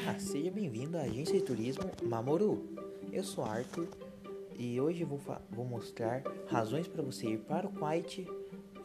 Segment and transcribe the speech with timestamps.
[0.00, 2.64] Olá, seja bem-vindo à agência de turismo Mamoru.
[3.12, 3.88] Eu sou Arthur
[4.56, 5.20] e hoje vou,
[5.50, 8.26] vou mostrar razões para você ir para o Kuwait,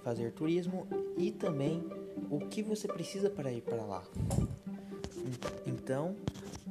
[0.03, 1.87] fazer turismo e também
[2.31, 4.03] o que você precisa para ir para lá.
[5.67, 6.15] Então,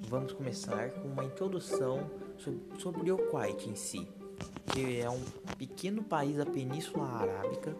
[0.08, 2.10] vamos começar com uma introdução
[2.78, 4.08] sobre o Kuwait em si,
[4.72, 5.22] que é um
[5.56, 7.76] pequeno país da Península Arábica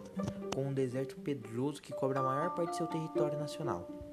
[0.55, 4.12] com um deserto pedroso que cobre a maior parte de seu território nacional.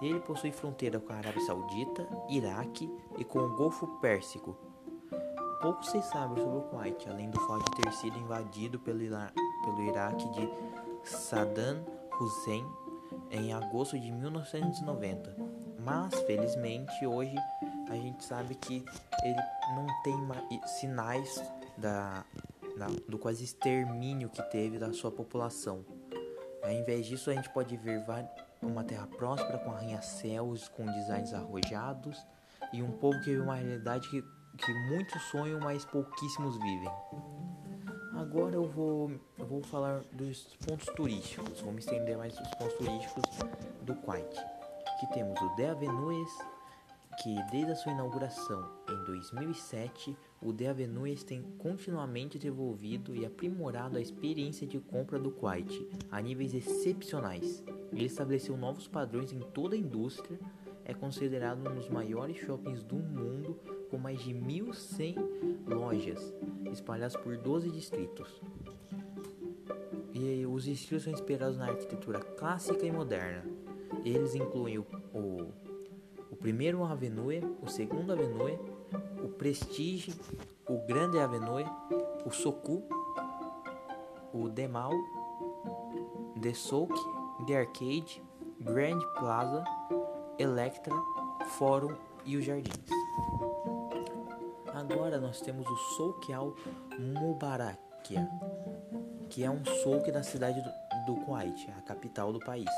[0.00, 4.56] Ele possui fronteira com a Arábia Saudita, Iraque e com o Golfo Pérsico.
[5.60, 9.82] Pouco se sabe sobre o Kuwait, além do fato de ter sido invadido pelo, pelo
[9.82, 10.50] Iraque de
[11.02, 11.84] Saddam
[12.20, 12.66] Hussein
[13.30, 15.36] em agosto de 1990.
[15.78, 17.34] Mas, felizmente, hoje
[17.88, 18.84] a gente sabe que
[19.22, 19.42] ele
[19.74, 20.16] não tem
[20.66, 21.42] sinais
[21.76, 22.24] da,
[22.76, 25.84] da, do quase extermínio que teve da sua população.
[26.64, 28.02] Ao invés disso, a gente pode ver
[28.62, 32.26] uma terra próspera com arranha-céus, com designs arrojados
[32.72, 36.90] e um povo que vive uma realidade que, que muitos sonham, mas pouquíssimos vivem.
[38.14, 42.74] Agora eu vou, eu vou falar dos pontos turísticos, vou me estender mais dos pontos
[42.78, 43.22] turísticos
[43.82, 44.38] do Kuwait.
[44.38, 46.30] Aqui temos o The Avenues,
[47.22, 53.96] que desde a sua inauguração em 2007, o The Avenues tem continuamente desenvolvido e aprimorado
[53.96, 57.62] a experiência de compra do Kuwait a níveis excepcionais.
[57.92, 60.38] Ele estabeleceu novos padrões em toda a indústria,
[60.84, 63.58] é considerado um dos maiores shoppings do mundo,
[63.90, 65.16] com mais de 1.100
[65.66, 66.34] lojas
[66.72, 68.42] espalhadas por 12 distritos.
[70.12, 73.44] E os estilos são inspirados na arquitetura clássica e moderna.
[74.04, 75.63] Eles incluem o, o
[76.44, 78.58] primeiro Avenue, o segundo Avenue,
[79.24, 80.14] o Prestige,
[80.68, 81.64] o Grande Avenue,
[82.26, 82.86] o Soku,
[84.30, 84.92] o Demal,
[86.42, 86.92] The Souk
[87.46, 88.22] The Arcade,
[88.60, 89.64] Grand Plaza,
[90.38, 90.94] Electra,
[91.56, 92.90] Fórum e os Jardins.
[94.74, 96.30] Agora nós temos o Souk
[96.98, 98.28] Mubarakia,
[99.30, 102.68] que é um souk da cidade do, do Kuwait, a capital do país.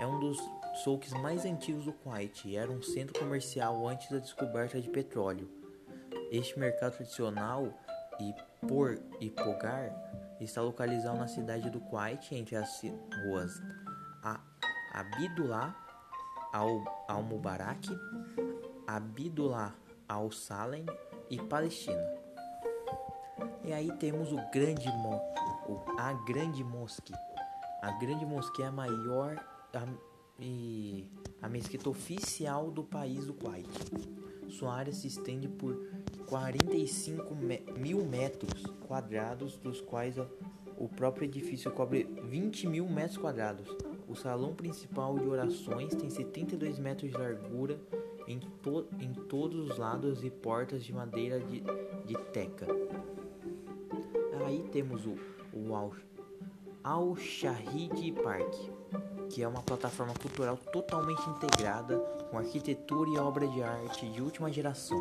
[0.00, 0.38] É um dos
[0.74, 5.48] souks mais antigos do Kuwait e era um centro comercial antes da descoberta de petróleo.
[6.30, 7.72] Este mercado tradicional
[8.20, 8.34] e
[8.66, 9.92] por e Pogar
[10.40, 12.82] está localizado na cidade do Kuwait entre as
[13.24, 13.60] ruas
[14.92, 15.74] Abdullah
[17.08, 17.88] al-Mubarak,
[18.86, 19.74] Abdullah
[20.08, 20.84] al-Salem
[21.30, 22.02] e Palestina.
[23.64, 24.88] E aí temos o grande
[25.98, 27.12] a grande mosque.
[27.82, 29.36] A grande mosque é a maior
[29.72, 30.09] a,
[30.40, 31.06] e
[31.40, 33.68] a mesquita oficial do país do Kuwait.
[34.48, 35.86] Sua área se estende por
[36.26, 37.34] 45
[37.78, 40.16] mil metros quadrados, dos quais
[40.76, 43.68] o próprio edifício cobre 20 mil metros quadrados.
[44.08, 47.80] O salão principal de orações tem 72 metros de largura
[48.26, 51.62] em, to em todos os lados e portas de madeira de,
[52.06, 52.66] de teca.
[54.46, 55.16] Aí temos o,
[55.52, 55.92] o Al,
[56.82, 57.16] Al
[58.22, 58.79] Park,
[59.30, 61.98] que é uma plataforma cultural totalmente integrada
[62.30, 65.00] com arquitetura e obra de arte de última geração.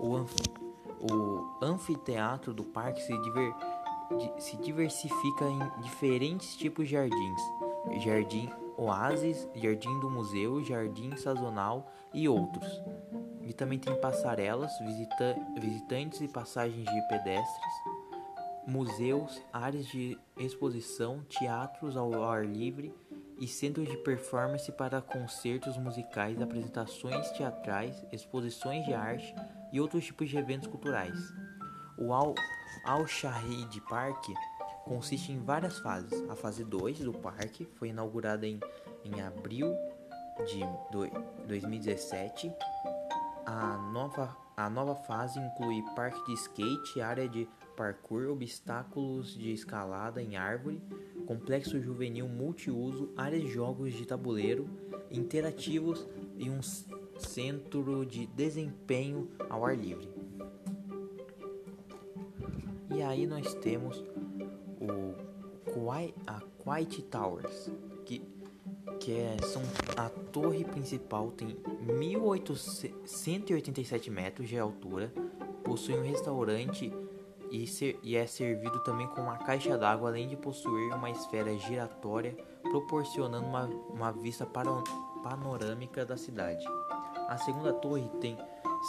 [0.00, 0.24] O,
[1.12, 3.52] o anfiteatro do parque se, diver
[4.38, 7.40] se diversifica em diferentes tipos de jardins,
[7.98, 12.82] jardim oásis, jardim do museu, jardim sazonal e outros.
[13.42, 17.74] E também tem passarelas, visita visitantes e passagens de pedestres,
[18.66, 22.94] museus, áreas de exposição, teatros ao ar livre
[23.40, 29.34] e centros de performance para concertos musicais, apresentações teatrais, exposições de arte
[29.72, 31.18] e outros tipos de eventos culturais.
[31.96, 32.12] O
[32.84, 34.26] Al-Shahid Park
[34.84, 36.28] consiste em várias fases.
[36.28, 38.60] A fase 2 do parque foi inaugurada em,
[39.04, 39.74] em abril
[40.46, 40.60] de
[41.46, 42.52] 2017.
[43.46, 50.22] A nova, a nova fase inclui parque de skate, área de parkour, obstáculos de escalada
[50.22, 50.82] em árvore,
[51.20, 54.68] complexo juvenil multiuso, áreas de jogos de tabuleiro
[55.10, 56.06] interativos
[56.36, 56.60] e um
[57.18, 60.08] centro de desempenho ao ar livre.
[62.94, 64.04] E aí nós temos
[64.80, 65.14] o
[65.70, 67.70] Kuwait, a Kuwait Towers,
[68.04, 68.20] que,
[68.98, 69.62] que é, são,
[69.96, 71.56] a torre principal tem
[71.86, 75.12] 1.187 metros de altura,
[75.62, 76.92] possui um restaurante
[77.50, 81.56] e, ser, e é servido também com uma caixa d'água, além de possuir uma esfera
[81.58, 86.64] giratória, proporcionando uma, uma vista panorâmica da cidade.
[87.28, 88.36] A segunda torre tem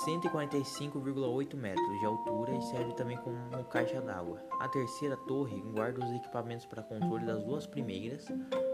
[0.05, 4.41] 145,8 metros de altura e serve também como caixa d'água.
[4.59, 8.25] A terceira torre guarda os equipamentos para controle das duas primeiras.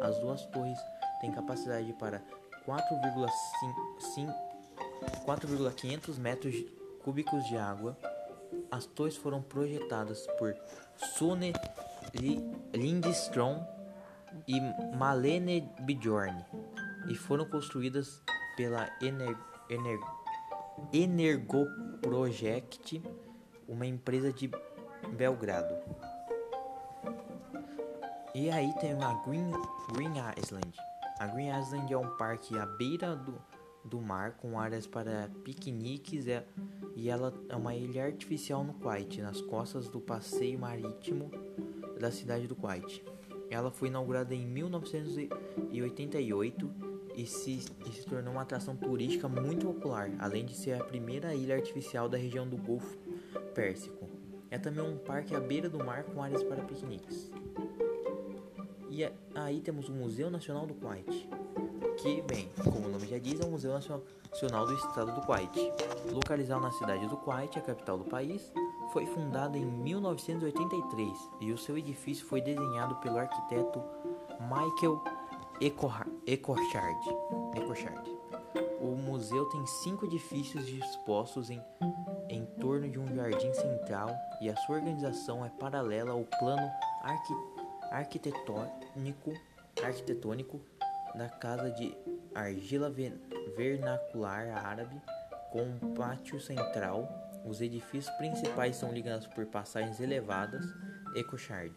[0.02, 0.78] As duas torres
[1.20, 2.22] têm capacidade para
[2.68, 4.48] 4,5
[5.26, 6.56] 4,500 metros
[7.04, 7.98] cúbicos de água.
[8.72, 10.56] As torres foram projetadas por
[11.18, 11.54] Sune
[12.74, 13.66] Lindström
[14.48, 14.60] e
[14.96, 16.46] Malene Bjorn
[17.10, 18.22] e foram construídas
[18.56, 19.36] pela Ener
[19.70, 20.00] Ener
[20.94, 23.02] Energoproject,
[23.68, 24.50] uma empresa de
[25.16, 25.76] Belgrado.
[28.36, 29.52] E aí tem a Green,
[29.94, 30.78] Green Island.
[31.20, 33.42] A Green Island é um parque à beira do,
[33.88, 36.46] do mar com áreas para piqueniques é,
[36.96, 41.32] e ela é uma ilha artificial no Kuwait, nas costas do passeio marítimo
[42.00, 43.04] da cidade do Kuwait.
[43.50, 46.70] Ela foi inaugurada em 1988
[47.16, 51.34] e se, e se tornou uma atração turística muito popular, além de ser a primeira
[51.34, 52.96] ilha artificial da região do Golfo
[53.56, 54.08] Pérsico.
[54.52, 57.32] É também um parque à beira do mar com áreas para piqueniques.
[58.90, 59.04] E
[59.36, 61.30] aí temos o Museu Nacional do Kuwait,
[61.98, 65.52] que, bem, como o nome já diz, é o Museu Nacional do Estado do Kuwait.
[66.12, 68.52] Localizado na cidade do Kuwait, a capital do país,
[68.94, 73.82] foi fundado em 1983 e o seu edifício foi desenhado pelo arquiteto
[74.40, 75.04] Michael
[75.60, 76.12] Ecochard.
[77.56, 78.18] Ecochard.
[78.80, 81.62] O museu tem cinco edifícios dispostos em,
[82.30, 84.10] em torno de um jardim central
[84.40, 86.72] e a sua organização é paralela ao plano
[87.02, 87.58] arquitetônico
[87.92, 89.34] arquitetônico,
[89.84, 90.62] arquitetônico
[91.18, 91.96] da casa de
[92.34, 92.94] argila
[93.56, 95.02] vernacular árabe
[95.52, 97.10] com um pátio central.
[97.46, 100.64] Os edifícios principais são ligados por passagens elevadas.
[101.16, 101.74] Ecochard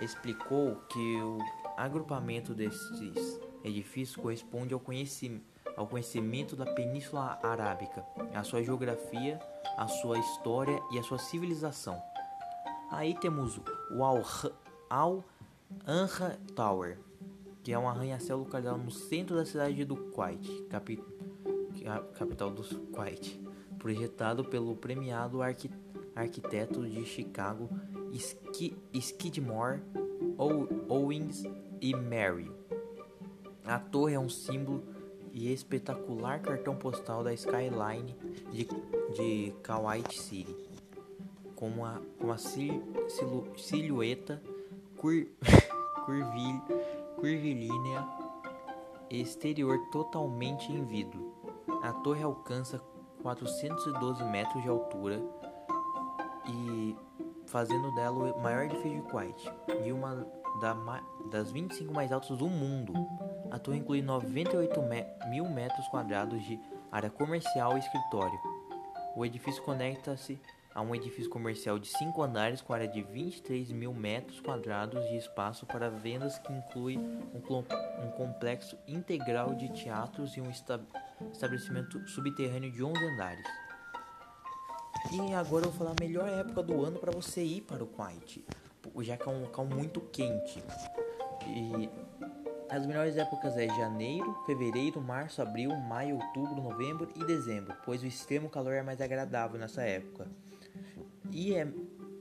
[0.00, 1.38] explicou que o
[1.76, 5.44] agrupamento desses edifícios corresponde ao conhecimento,
[5.76, 9.38] ao conhecimento da Península Arábica, a sua geografia,
[9.76, 12.02] a sua história e a sua civilização.
[12.90, 14.04] Aí temos o
[14.88, 15.24] Al
[15.86, 16.98] Anha Tower,
[17.66, 21.02] que é um arranha-céu localizado no centro da cidade do Kuwait, capi
[22.14, 23.42] capital do Kuwait,
[23.76, 25.68] projetado pelo premiado arqui
[26.14, 27.68] arquiteto de Chicago
[28.16, 29.80] Sk Skidmore
[30.88, 31.42] Owens
[31.80, 32.48] e Mary.
[33.64, 34.84] A torre é um símbolo
[35.32, 38.14] e espetacular cartão postal da skyline
[38.52, 38.68] de,
[39.12, 40.54] de Kuwait City,
[41.56, 44.40] com uma, uma silhueta
[44.96, 45.26] cur,
[46.06, 46.62] curvil,
[47.16, 48.06] curvilínea
[49.10, 51.34] exterior totalmente em vidro.
[51.82, 52.80] A torre alcança
[53.22, 55.22] 412 metros de altura
[56.48, 56.96] e
[57.46, 59.52] fazendo dela o maior edifício de Kuwait
[59.84, 60.26] e uma
[60.60, 60.74] da,
[61.30, 62.92] das 25 mais altas do mundo.
[63.50, 64.80] A torre inclui 98
[65.28, 66.60] mil metros quadrados de
[66.90, 68.38] área comercial e escritório.
[69.16, 70.40] O edifício conecta-se
[70.76, 75.16] a um edifício comercial de 5 andares com área de 23 mil metros quadrados de
[75.16, 82.84] espaço para vendas que inclui um, complexo integral de teatros e um estabelecimento subterrâneo de
[82.84, 83.46] 11 andares.
[85.12, 87.86] E agora eu vou falar a melhor época do ano para você ir para o
[87.86, 88.44] Kuwait,
[88.98, 90.62] já que é um local muito quente.
[91.46, 91.88] E
[92.68, 98.06] as melhores épocas é janeiro, fevereiro, março, abril, maio, outubro, novembro e dezembro, pois o
[98.06, 100.28] extremo calor é mais agradável nessa época.
[101.32, 101.68] E, é,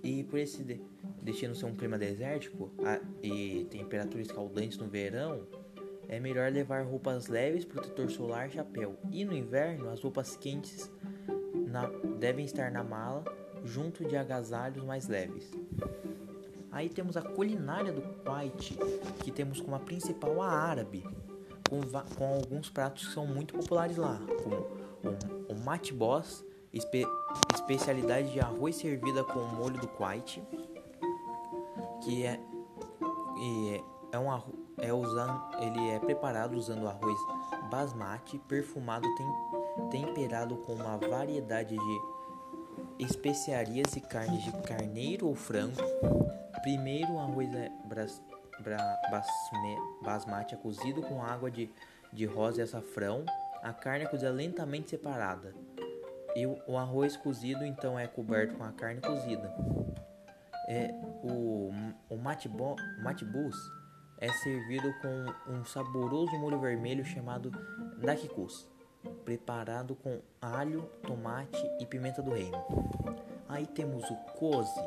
[0.03, 0.81] e por esse de,
[1.21, 5.47] destino ser um clima desértico a, e temperaturas escaldantes no verão,
[6.07, 8.97] é melhor levar roupas leves, protetor solar, chapéu.
[9.11, 10.91] E no inverno, as roupas quentes
[11.67, 11.87] na,
[12.19, 13.23] devem estar na mala,
[13.63, 15.51] junto de agasalhos mais leves.
[16.71, 18.77] Aí temos a culinária do Kuwait,
[19.23, 21.03] que temos como a principal a árabe,
[21.69, 21.79] com,
[22.15, 27.07] com alguns pratos que são muito populares lá, como o, o matbos, espe
[27.53, 30.43] especialidade de arroz servida com molho do Kuwait,
[32.03, 32.39] que é,
[34.11, 34.29] é um
[34.77, 37.17] é usando, ele é preparado usando arroz
[37.71, 39.27] basmati perfumado tem,
[39.89, 45.81] temperado com uma variedade de especiarias e carnes de carneiro ou frango.
[46.61, 48.21] Primeiro o arroz é bras,
[48.59, 48.77] bra,
[49.09, 51.69] basme, basmati é cozido com água de,
[52.11, 53.25] de rosa e açafrão.
[53.63, 55.53] A carne é cozida lentamente separada.
[56.35, 59.53] E o arroz cozido então é coberto com a carne cozida.
[60.67, 60.91] É,
[61.23, 61.71] o
[62.09, 63.55] o matbus
[64.19, 67.51] é servido com um saboroso molho vermelho chamado
[67.97, 68.67] dakikus,
[69.23, 72.57] preparado com alho, tomate e pimenta do reino.
[73.49, 74.79] Aí temos o kozi,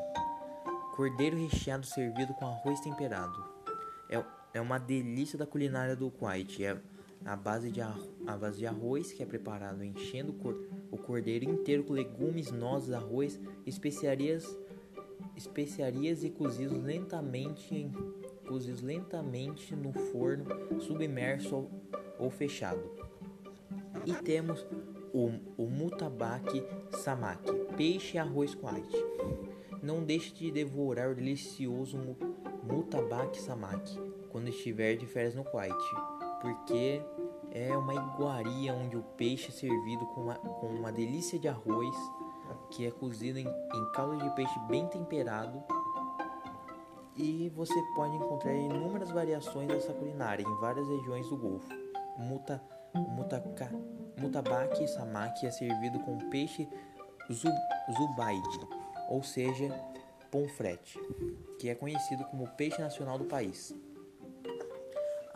[0.96, 3.44] cordeiro recheado servido com arroz temperado.
[4.10, 4.24] É,
[4.54, 6.64] é uma delícia da culinária do Kuwait.
[6.64, 6.76] É
[7.24, 10.32] a base de, a base de arroz que é preparado enchendo
[10.90, 14.58] o cordeiro inteiro com legumes, nozes, arroz, especiarias,
[15.36, 17.90] especiarias e cozidos lentamente,
[18.46, 20.46] cozidos lentamente no forno
[20.80, 21.68] submerso
[22.18, 22.82] ou, fechado.
[24.06, 24.66] E temos
[25.12, 25.68] o o,
[26.96, 28.88] samaki, peixe e arroz Kuwait.
[29.82, 31.98] Não deixe de devorar o delicioso
[32.62, 33.98] mutabaki samaki
[34.30, 35.74] quando estiver de férias no Kuwait,
[36.40, 37.00] porque
[37.52, 41.96] é uma iguaria onde o peixe é servido com uma, com uma delícia de arroz
[42.70, 45.62] que é cozido em, em caldo de peixe bem temperado
[47.16, 51.68] e você pode encontrar inúmeras variações dessa culinária em várias regiões do Golfo.
[52.16, 52.62] Muta,
[52.94, 53.70] mutaka,
[54.16, 56.68] mutabaki samaki é servido com peixe
[57.32, 57.54] zub,
[57.96, 58.60] zubaide,
[59.08, 59.68] ou seja,
[60.30, 60.98] pomfrete,
[61.58, 63.74] que é conhecido como peixe nacional do país.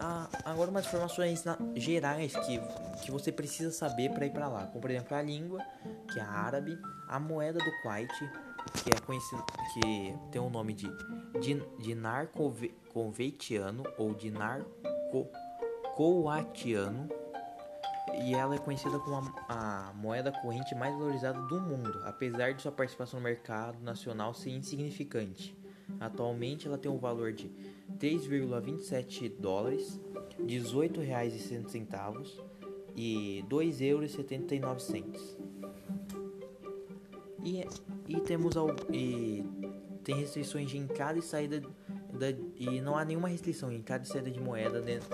[0.04, 2.58] Ah, agora umas informações na, gerais que,
[3.04, 5.64] que você precisa saber para ir para lá, como por exemplo a língua,
[6.12, 8.12] que é árabe, a moeda do Kuwait,
[8.82, 10.88] que é conhecido, que tem o nome de
[11.78, 12.30] dinar
[12.92, 14.62] conveitiano ou dinar
[15.94, 17.08] coatiano,
[18.24, 22.60] e ela é conhecida como a, a, moeda corrente mais valorizada do mundo, apesar de
[22.60, 25.61] sua participação no mercado nacional ser insignificante.
[26.00, 27.50] Atualmente ela tem um valor de
[27.98, 30.00] 3,27 dólares,
[30.44, 32.40] 18 reais e centavos
[32.96, 35.36] e 2 euros e 79 centos.
[37.44, 39.44] E, temos ao, e
[40.04, 41.60] tem restrições de entrada e saída
[42.12, 45.08] da, e não há nenhuma restrição em entrada e saída de moeda dentro,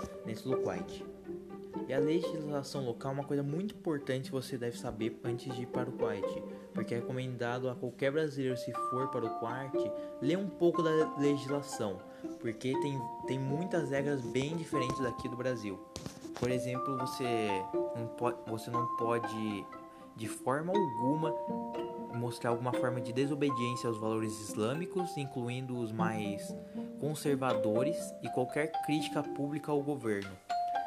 [0.50, 1.04] do Kuwait.
[1.88, 5.62] E a legislação local é uma coisa muito importante que você deve saber antes de
[5.62, 6.26] ir para o Kuwait,
[6.78, 9.92] porque é recomendado a qualquer brasileiro se for para o Kuwait
[10.22, 11.98] ler um pouco da legislação,
[12.38, 15.76] porque tem, tem muitas regras bem diferentes daqui do Brasil.
[16.38, 17.48] Por exemplo, você
[17.96, 19.66] não pode, você não pode
[20.14, 21.34] de forma alguma
[22.14, 26.56] mostrar alguma forma de desobediência aos valores islâmicos, incluindo os mais
[27.00, 30.30] conservadores, e qualquer crítica pública ao governo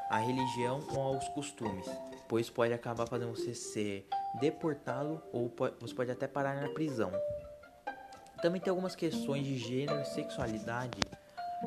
[0.09, 1.85] à religião ou aos costumes,
[2.29, 4.07] pois pode acabar fazendo você ser
[4.39, 7.11] deportado ou você pode até parar na prisão.
[8.41, 10.99] Também tem algumas questões de gênero e sexualidade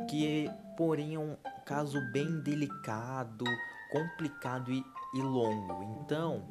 [0.08, 3.44] que, porém, é um caso bem delicado,
[3.92, 6.00] complicado e, e longo.
[6.02, 6.42] Então,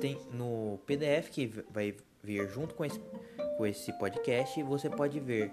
[0.00, 3.00] tem no PDF que vai vir junto com esse,
[3.56, 5.52] com esse podcast, você pode ver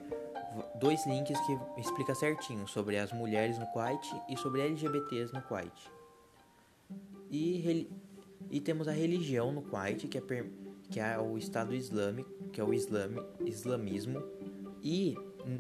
[0.76, 5.92] dois links que explica certinho sobre as mulheres no Kuwait e sobre LGBTs no Kuwait.
[7.32, 7.88] E,
[8.50, 10.46] e temos a religião no Kuwait, que é,
[10.90, 14.24] que é o Estado Islâmico, que é o islam, islamismo,
[14.82, 15.16] e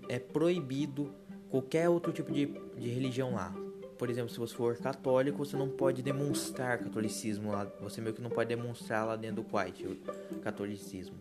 [0.07, 1.13] é proibido
[1.49, 3.53] qualquer outro tipo de, de religião lá.
[3.97, 7.65] Por exemplo, se você for católico, você não pode demonstrar catolicismo lá.
[7.81, 11.17] Você meio que não pode demonstrar lá dentro do Kuwait o catolicismo.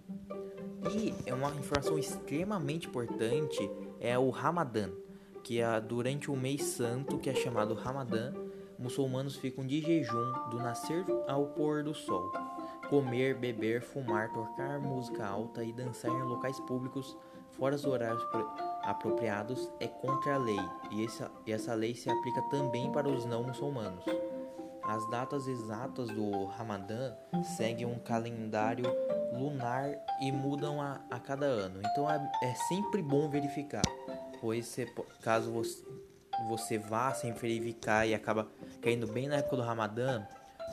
[0.94, 3.68] E é uma informação extremamente importante
[4.00, 4.90] é o Ramadã,
[5.42, 8.32] que é durante o mês santo, que é chamado Ramadã,
[8.78, 12.32] muçulmanos ficam de jejum do nascer ao pôr do sol.
[12.88, 17.16] Comer, beber, fumar, tocar música alta e dançar em locais públicos
[17.58, 18.22] fora dos horários
[18.82, 23.42] apropriados é contra a lei, e essa, essa lei se aplica também para os não
[23.42, 24.04] muçulmanos.
[24.84, 27.14] As datas exatas do Ramadã
[27.56, 28.86] seguem um calendário
[29.32, 29.90] lunar
[30.22, 31.80] e mudam a, a cada ano.
[31.84, 33.82] Então é, é sempre bom verificar,
[34.40, 34.86] pois se,
[35.20, 35.84] caso você,
[36.48, 38.48] você vá sem verificar e acaba
[38.88, 40.26] caindo bem na época do Ramadã,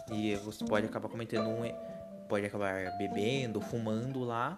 [0.10, 1.64] e você pode acabar cometendo um.
[2.30, 4.58] pode acabar bebendo, fumando lá,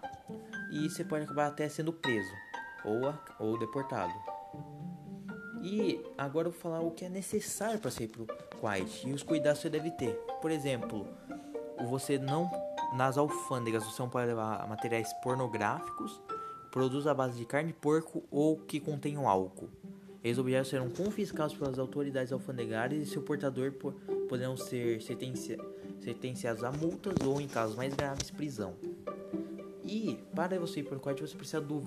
[0.70, 2.30] e você pode acabar até sendo preso
[2.84, 4.14] ou, ou deportado.
[5.60, 8.28] E agora eu vou falar o que é necessário para sair pro
[8.60, 10.14] Kuwait e os cuidados que você deve ter.
[10.40, 11.08] Por exemplo,
[11.88, 12.48] você não
[12.94, 16.22] nas alfândegas você não pode levar materiais pornográficos,
[16.70, 19.68] produtos à base de carne de porco ou que contenham álcool.
[20.22, 23.72] Esses objetos serão confiscados pelas autoridades alfandegárias e seu portador
[24.28, 28.74] poderão ser sentenciados a multas ou, em casos mais graves, prisão.
[29.84, 31.82] E para você ir para o Kuwait você precisa do,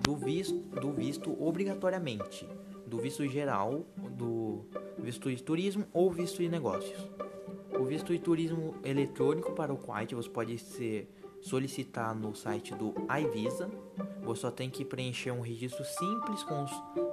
[0.00, 2.46] do, visto, do visto obrigatoriamente
[2.92, 4.66] do visto geral, do
[4.98, 7.08] visto de turismo ou visto de negócios.
[7.80, 11.08] O visto de turismo eletrônico para o Kuwait você pode ser,
[11.42, 13.70] solicitar no site do iVisa.
[14.22, 16.64] Você só tem que preencher um registro simples com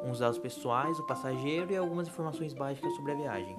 [0.09, 3.57] os, dados pessoais, o passageiro e algumas informações básicas sobre a viagem.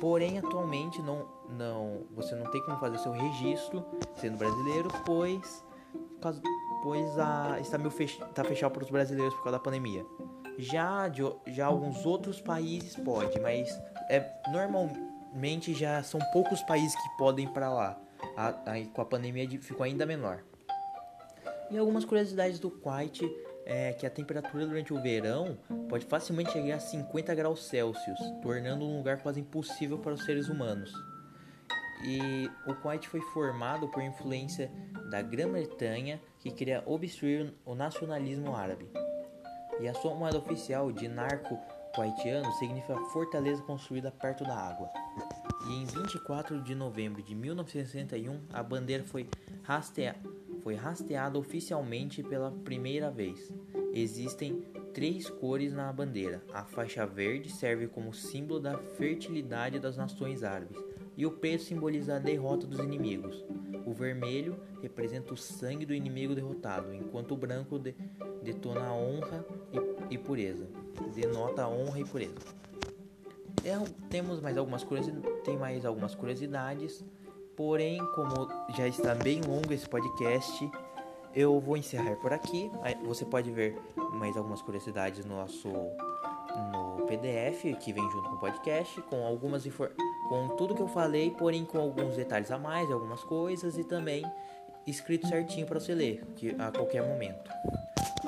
[0.00, 5.64] Porém, atualmente não, não, você não tem como fazer seu registro sendo brasileiro, pois,
[6.82, 10.06] pois a, está, meio fech, está fechado para os brasileiros por causa da pandemia.
[10.56, 13.68] Já, de, já alguns outros países pode, mas
[14.08, 18.00] é normalmente já são poucos países que podem para lá.
[18.66, 20.42] Aí com a pandemia ficou ainda menor.
[21.70, 23.20] E algumas curiosidades do Kuwait
[23.64, 25.58] é que a temperatura durante o verão
[25.88, 30.48] pode facilmente chegar a 50 graus Celsius, tornando um lugar quase impossível para os seres
[30.48, 30.92] humanos.
[32.02, 34.70] E o Kuwait foi formado por influência
[35.10, 38.90] da Grã-Bretanha, que queria obstruir o nacionalismo árabe.
[39.78, 40.90] E a sua moeda oficial,
[41.90, 44.88] dinarco kuwaitiano, significa fortaleza construída perto da água.
[45.68, 49.28] E em 24 de novembro de 1961, a bandeira foi,
[49.62, 50.16] rastea
[50.62, 53.52] foi rasteada oficialmente pela primeira vez.
[53.92, 54.62] Existem
[54.94, 56.42] três cores na bandeira.
[56.52, 60.76] A faixa verde serve como símbolo da fertilidade das nações árabes,
[61.16, 63.44] e o preto simboliza a derrota dos inimigos.
[63.86, 67.94] O vermelho representa o sangue do inimigo derrotado, enquanto o branco de
[68.42, 69.44] detona a honra
[70.10, 70.79] e, e pureza.
[71.14, 72.34] Denota honra e pureza.
[73.64, 73.76] É,
[74.08, 74.86] temos mais algumas
[75.44, 77.04] tem mais algumas curiosidades,
[77.56, 80.70] porém, como já está bem longo esse podcast,
[81.34, 82.70] eu vou encerrar por aqui.
[83.04, 83.76] Você pode ver
[84.14, 89.64] mais algumas curiosidades no nosso no PDF que vem junto com o podcast, com algumas
[90.28, 94.24] com tudo que eu falei, porém com alguns detalhes a mais, algumas coisas e também
[94.86, 97.50] escrito certinho para você ler que, a qualquer momento.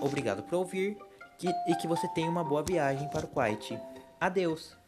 [0.00, 0.96] Obrigado por ouvir
[1.42, 3.76] que, e que você tenha uma boa viagem para o Kuwait.
[4.20, 4.81] Adeus!